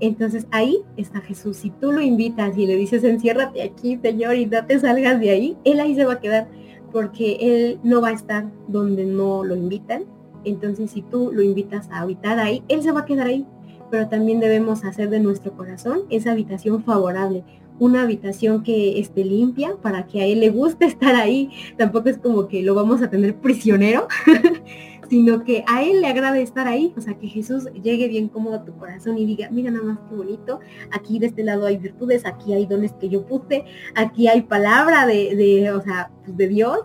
[0.00, 1.58] entonces ahí está Jesús.
[1.58, 5.30] Si tú lo invitas y le dices, enciérrate aquí, Señor, y no te salgas de
[5.30, 6.48] ahí, Él ahí se va a quedar
[6.92, 10.04] porque Él no va a estar donde no lo invitan.
[10.44, 13.46] Entonces si tú lo invitas a habitar ahí, Él se va a quedar ahí.
[13.90, 17.44] Pero también debemos hacer de nuestro corazón esa habitación favorable,
[17.78, 21.50] una habitación que esté limpia para que a Él le guste estar ahí.
[21.76, 24.06] Tampoco es como que lo vamos a tener prisionero,
[25.10, 28.54] sino que a Él le agrade estar ahí, o sea, que Jesús llegue bien cómodo
[28.54, 30.60] a tu corazón y diga, mira nada más qué bonito,
[30.92, 33.64] aquí de este lado hay virtudes, aquí hay dones que yo puse,
[33.96, 36.78] aquí hay palabra de, de o sea, pues, de Dios,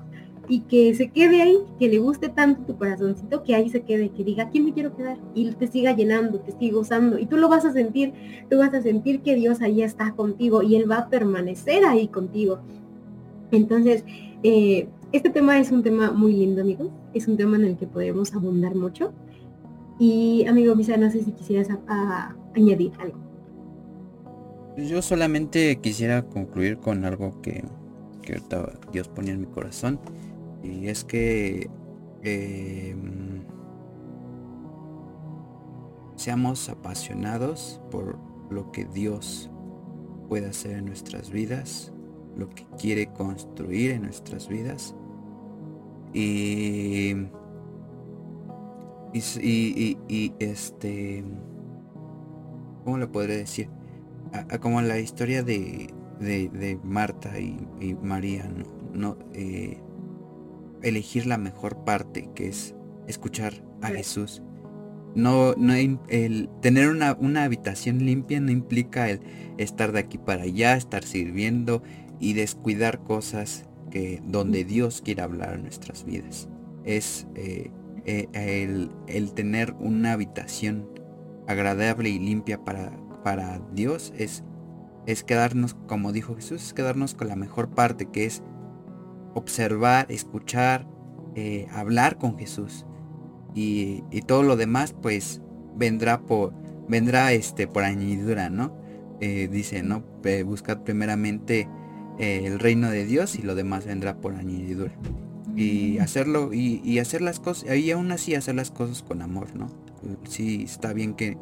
[0.47, 4.09] y que se quede ahí, que le guste tanto tu corazoncito, que ahí se quede,
[4.09, 5.17] que diga, aquí me quiero quedar?
[5.35, 8.13] Y te siga llenando, te siga usando, y tú lo vas a sentir,
[8.49, 12.07] tú vas a sentir que Dios ahí está contigo y Él va a permanecer ahí
[12.07, 12.59] contigo.
[13.51, 14.03] Entonces,
[14.43, 16.89] eh, este tema es un tema muy lindo, amigos.
[17.13, 19.13] Es un tema en el que podemos abundar mucho.
[19.99, 21.69] Y, amigo Misa, no sé si quisieras
[22.53, 23.17] añadir algo.
[24.77, 27.63] Yo solamente quisiera concluir con algo que,
[28.21, 28.41] que
[28.91, 29.99] Dios ponía en mi corazón.
[30.63, 31.69] Y es que
[32.23, 33.43] em,
[36.15, 38.17] seamos apasionados por
[38.49, 39.49] lo que Dios
[40.27, 41.93] puede hacer en nuestras vidas,
[42.37, 44.95] lo que quiere construir en nuestras vidas
[46.13, 47.13] y,
[49.13, 51.23] y, y, este,
[52.83, 53.69] ¿cómo le podré decir?
[54.61, 58.49] como la historia de, de, Marta y, María,
[58.93, 59.81] no eh,
[60.81, 62.75] elegir la mejor parte, que es
[63.07, 64.41] escuchar a Jesús.
[65.15, 69.21] No, no el tener una, una, habitación limpia no implica el
[69.57, 71.81] estar de aquí para allá, estar sirviendo
[72.19, 76.49] y descuidar cosas que donde Dios quiere hablar a nuestras vidas.
[76.83, 77.71] Es eh,
[78.05, 80.87] eh, el, el, tener una habitación
[81.47, 82.91] agradable y limpia para,
[83.23, 84.43] para Dios es,
[85.05, 88.43] es quedarnos, como dijo Jesús, es quedarnos con la mejor parte que es
[89.33, 90.87] observar, escuchar,
[91.35, 92.85] eh, hablar con Jesús.
[93.53, 95.41] Y, todo lo demás pues
[95.75, 96.53] vendrá por,
[96.87, 98.77] vendrá este, por añadidura, ¿no?
[99.21, 100.03] Eh, dice, ¿no?
[100.45, 101.69] buscad primeramente
[102.19, 104.93] eh, el reino de Dios y lo demás vendrá por añadidura.
[105.55, 109.67] Y hacerlo, y, hacer las cosas, y aún así hacer las cosas con amor, ¿no?
[110.27, 111.37] Sí, está bien que,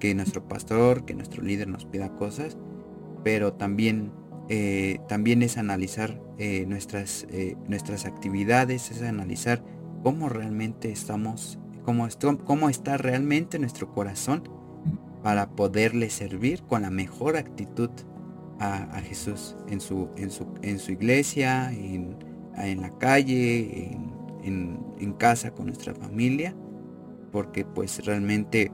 [0.00, 2.58] que nuestro pastor, que nuestro líder nos pida cosas,
[3.22, 4.10] pero también
[4.52, 9.62] eh, también es analizar eh, nuestras, eh, nuestras actividades, es analizar
[10.02, 12.08] cómo realmente estamos, cómo,
[12.44, 14.42] cómo está realmente nuestro corazón
[15.22, 17.90] para poderle servir con la mejor actitud
[18.60, 22.16] a, Jesús en su, en, su, en su iglesia, en,
[22.80, 23.98] la calle,
[24.44, 26.54] en, en casa con nuestra familia,
[27.32, 28.70] porque pues realmente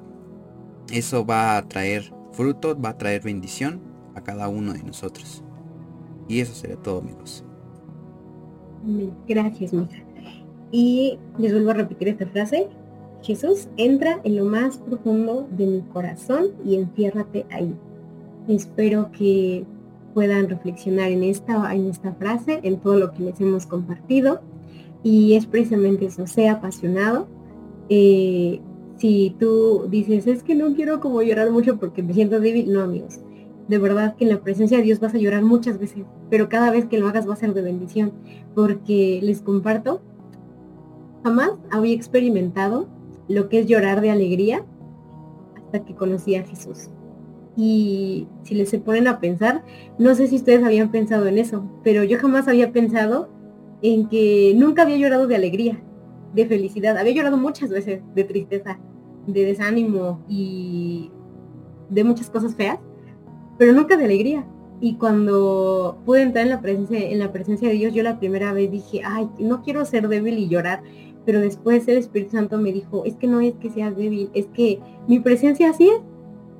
[0.93, 3.81] eso va a traer fruto, va a traer bendición
[4.15, 5.45] a cada uno de nosotros.
[6.29, 7.45] Y eso sería todo, amigos.
[9.29, 10.03] Gracias, mija.
[10.73, 12.69] Y les vuelvo a repetir esta frase.
[13.23, 17.75] Jesús entra en lo más profundo de mi corazón y enciérrate ahí.
[18.49, 19.65] Espero que
[20.17, 24.41] puedan reflexionar en esta, en esta frase, en todo lo que les hemos compartido.
[25.03, 27.29] Y es precisamente eso, sea apasionado.
[27.91, 28.61] Eh,
[28.97, 32.81] si tú dices, es que no quiero como llorar mucho porque me siento débil, no
[32.81, 33.21] amigos
[33.69, 36.71] de verdad que en la presencia de Dios vas a llorar muchas veces, pero cada
[36.71, 38.13] vez que lo hagas va a ser de bendición,
[38.55, 40.01] porque les comparto,
[41.25, 42.89] jamás había experimentado
[43.29, 44.65] lo que es llorar de alegría
[45.57, 46.91] hasta que conocí a Jesús.
[47.57, 49.65] Y si les se ponen a pensar,
[49.99, 53.31] no sé si ustedes habían pensado en eso, pero yo jamás había pensado
[53.83, 55.81] en que nunca había llorado de alegría,
[56.35, 56.99] de felicidad.
[56.99, 58.79] Había llorado muchas veces de tristeza,
[59.27, 61.11] de desánimo y
[61.89, 62.79] de muchas cosas feas,
[63.59, 64.47] pero nunca de alegría.
[64.81, 68.53] Y cuando pude entrar en la presencia, en la presencia de Dios, yo la primera
[68.53, 70.83] vez dije, ay, no quiero ser débil y llorar.
[71.25, 74.47] Pero después el Espíritu Santo me dijo, es que no es que seas débil, es
[74.47, 76.01] que mi presencia así es.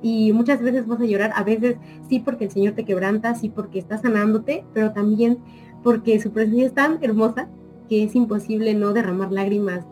[0.01, 3.49] Y muchas veces vas a llorar, a veces sí porque el Señor te quebranta, sí
[3.49, 5.39] porque está sanándote, pero también
[5.83, 7.49] porque su presencia es tan hermosa
[7.89, 9.85] que es imposible no derramar lágrimas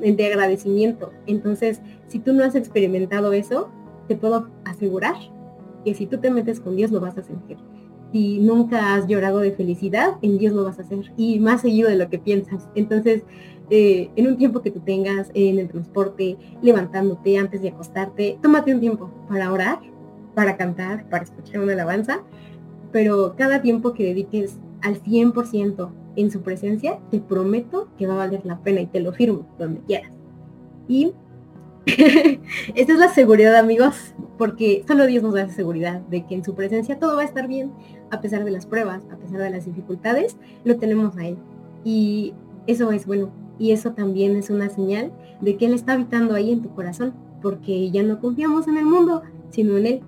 [0.00, 1.12] de agradecimiento.
[1.26, 3.70] Entonces, si tú no has experimentado eso,
[4.08, 5.14] te puedo asegurar
[5.84, 7.58] que si tú te metes con Dios lo vas a sentir.
[8.12, 11.88] Si nunca has llorado de felicidad, en Dios lo vas a hacer y más seguido
[11.88, 12.68] de lo que piensas.
[12.74, 13.24] Entonces,
[13.70, 18.72] eh, en un tiempo que tú tengas en el transporte, levantándote antes de acostarte, tómate
[18.72, 19.80] un tiempo para orar,
[20.34, 22.22] para cantar, para escuchar una alabanza,
[22.92, 28.18] pero cada tiempo que dediques al 100% en su presencia, te prometo que va a
[28.18, 30.12] valer la pena y te lo firmo donde quieras.
[30.88, 31.12] Y
[31.86, 36.54] esta es la seguridad, amigos, porque solo Dios nos da seguridad de que en su
[36.54, 37.72] presencia todo va a estar bien,
[38.10, 41.36] a pesar de las pruebas, a pesar de las dificultades, lo tenemos a Él.
[41.84, 42.34] Y
[42.66, 46.52] eso es bueno, y eso también es una señal de que Él está habitando ahí
[46.52, 50.00] en tu corazón, porque ya no confiamos en el mundo, sino en Él.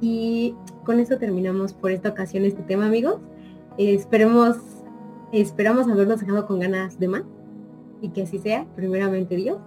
[0.00, 3.16] Y con eso terminamos por esta ocasión este tema, amigos.
[3.78, 4.56] esperemos,
[5.32, 7.22] esperamos haberlos dejado con ganas de más,
[8.00, 9.58] y que así sea, primeramente Dios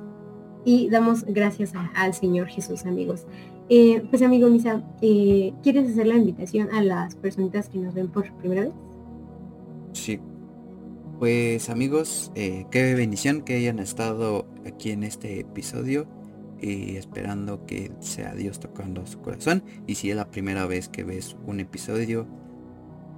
[0.68, 3.26] y damos gracias al Señor Jesús, amigos.
[3.70, 8.10] Eh, pues amigo Misa, eh, ¿quieres hacer la invitación a las personitas que nos ven
[8.10, 8.74] por primera vez?
[9.94, 10.20] Sí.
[11.20, 16.08] Pues amigos, eh, qué bendición que hayan estado aquí en este episodio
[16.62, 19.64] y esperando que sea Dios tocando su corazón.
[19.88, 22.28] Y si es la primera vez que ves un episodio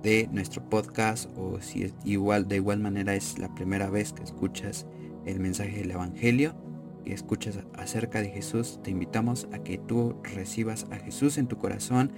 [0.01, 4.23] de nuestro podcast o si es igual de igual manera es la primera vez que
[4.23, 4.87] escuchas
[5.25, 6.55] el mensaje del Evangelio,
[7.03, 12.13] escuchas acerca de Jesús, te invitamos a que tú recibas a Jesús en tu corazón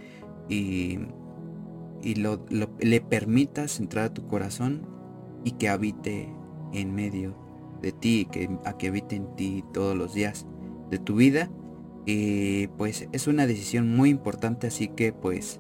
[0.48, 1.00] y,
[2.04, 5.01] y lo, le permitas entrar a tu corazón
[5.44, 6.34] y que habite
[6.74, 7.36] en medio
[7.82, 10.46] de ti, que, a que habite en ti todos los días
[10.90, 11.50] de tu vida.
[12.06, 15.60] Y pues es una decisión muy importante, así que pues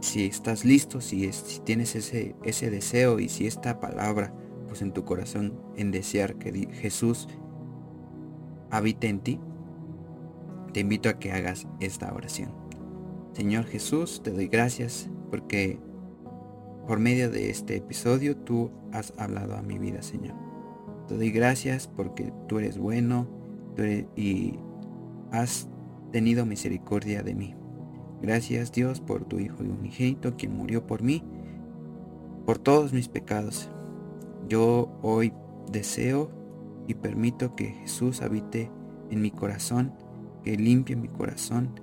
[0.00, 4.34] si estás listo, si, es, si tienes ese, ese deseo y si esta palabra
[4.68, 7.28] pues en tu corazón en desear que Jesús
[8.70, 9.40] habite en ti,
[10.72, 12.52] te invito a que hagas esta oración.
[13.32, 15.78] Señor Jesús, te doy gracias porque
[16.86, 20.34] por medio de este episodio tú has hablado a mi vida, Señor.
[21.08, 23.26] Te doy gracias porque tú eres bueno
[24.16, 24.58] y
[25.30, 25.68] has
[26.12, 27.54] tenido misericordia de mí.
[28.22, 31.22] Gracias Dios por tu Hijo unigénito, quien murió por mí,
[32.46, 33.70] por todos mis pecados.
[34.48, 35.32] Yo hoy
[35.72, 36.30] deseo
[36.86, 38.70] y permito que Jesús habite
[39.10, 39.92] en mi corazón,
[40.42, 41.80] que limpie mi corazón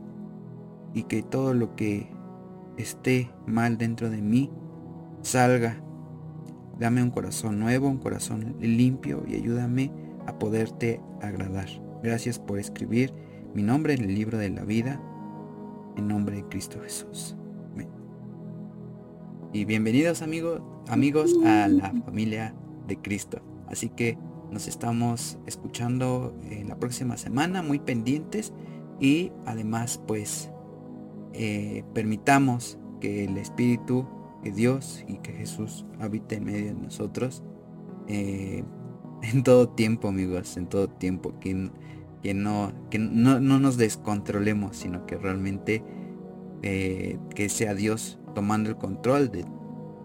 [0.93, 2.07] y que todo lo que
[2.77, 4.51] esté mal dentro de mí
[5.21, 5.81] salga.
[6.79, 9.91] Dame un corazón nuevo, un corazón limpio y ayúdame
[10.25, 11.67] a poderte agradar.
[12.01, 13.13] Gracias por escribir
[13.53, 14.99] mi nombre en el libro de la vida,
[15.95, 17.35] en nombre de Cristo Jesús.
[19.53, 22.55] Y bienvenidos amigos, amigos a la familia
[22.87, 23.41] de Cristo.
[23.67, 24.17] Así que
[24.49, 28.53] nos estamos escuchando en la próxima semana, muy pendientes
[29.01, 30.49] y además pues
[31.33, 34.07] eh, permitamos que el Espíritu,
[34.41, 37.43] que Dios y que Jesús habite en medio de nosotros
[38.07, 38.63] eh,
[39.21, 41.69] en todo tiempo amigos, en todo tiempo, que,
[42.21, 45.83] que, no, que no, nos descontrolemos, sino que realmente
[46.63, 49.45] eh, que sea Dios tomando el control de,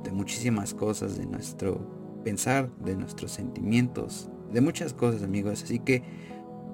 [0.04, 5.62] de muchísimas cosas, de nuestro pensar, de nuestros sentimientos, de muchas cosas amigos.
[5.62, 6.02] Así que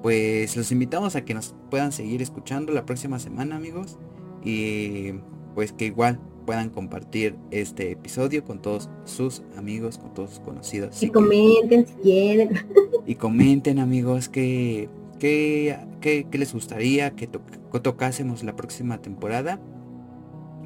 [0.02, 3.98] pues los invitamos a que nos puedan seguir escuchando la próxima semana amigos.
[4.44, 5.12] Y
[5.54, 11.02] pues que igual puedan compartir este episodio con todos sus amigos, con todos sus conocidos.
[11.02, 12.50] Y comenten si quieren.
[13.06, 14.88] Y comenten amigos que,
[15.18, 19.60] que, que, les gustaría que, tocásemos la próxima temporada.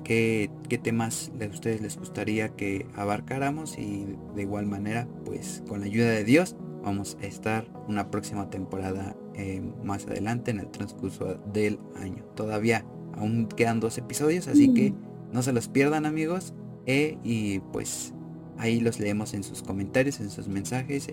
[0.04, 4.04] Qué, qué temas a ustedes les gustaría que abarcáramos y
[4.34, 6.56] de igual manera pues con la ayuda de Dios
[6.86, 12.22] vamos a estar una próxima temporada eh, más adelante en el transcurso del año.
[12.36, 12.84] Todavía
[13.16, 14.94] aún quedan dos episodios, así que
[15.36, 16.54] no se los pierdan amigos.
[16.86, 18.14] Eh, y pues
[18.58, 21.08] ahí los leemos en sus comentarios, en sus mensajes.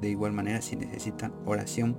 [0.00, 1.96] De igual manera, si necesitan oración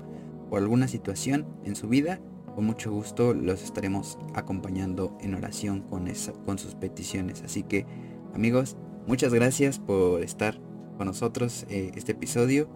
[0.50, 2.20] por alguna situación en su vida,
[2.54, 6.06] con mucho gusto los estaremos acompañando en oración con,
[6.46, 7.42] con sus peticiones.
[7.44, 7.86] Así que
[8.36, 8.76] amigos,
[9.08, 10.60] muchas gracias por estar
[10.98, 12.68] con nosotros eh, este episodio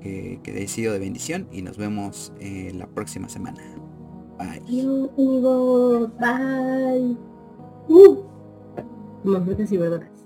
[0.00, 3.60] que, que he sido de bendición y nos vemos eh, la próxima semana.
[4.38, 4.60] Bye.
[6.20, 7.27] Bye.
[7.88, 8.22] Uh.
[9.24, 10.17] Frutas y verduras.